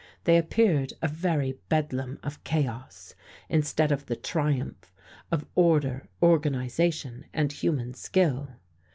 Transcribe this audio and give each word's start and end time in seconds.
They 0.23 0.37
appeared 0.39 0.93
a 1.03 1.07
very 1.07 1.59
bedlam 1.69 2.17
of 2.23 2.43
chaos, 2.43 3.13
instead 3.49 3.91
of 3.91 4.07
the 4.07 4.15
triumph 4.15 4.91
of 5.31 5.45
order, 5.53 6.07
organization 6.23 7.25
and 7.33 7.51
human 7.51 7.93
skill. 7.93 8.47